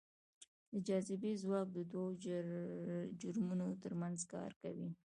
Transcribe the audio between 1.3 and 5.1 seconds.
ځواک دوو جرمونو ترمنځ کار کوي.